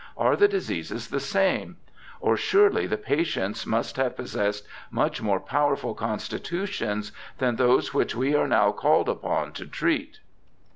Are 0.17 0.35
the 0.35 0.47
diseases 0.47 1.09
the 1.09 1.19
same? 1.19 1.77
or 2.19 2.35
surely 2.35 2.87
the 2.87 2.97
patients 2.97 3.67
must 3.67 3.97
have 3.97 4.15
possessed 4.15 4.65
much 4.89 5.21
more 5.21 5.39
powerful 5.39 5.93
constitutions 5.93 7.11
than 7.37 7.57
those 7.57 7.93
which 7.93 8.15
we 8.15 8.33
are 8.33 8.47
now 8.47 8.71
called 8.71 9.07
upon 9.09 9.51
to 9.53 9.67
treat. 9.67 10.17